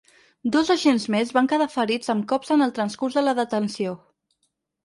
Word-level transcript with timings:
Dos 0.53 0.71
agents 0.75 1.03
més 1.15 1.33
van 1.35 1.49
quedar 1.51 1.67
ferits 1.73 2.13
amb 2.15 2.25
cops 2.33 2.55
en 2.57 2.67
el 2.67 2.73
transcurs 2.79 3.19
de 3.19 3.25
la 3.29 3.37
detenció. 3.41 3.95